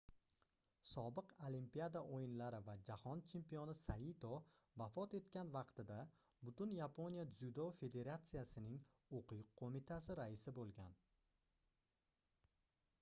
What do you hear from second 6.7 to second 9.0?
yaponiya dzyudo federatsiyasining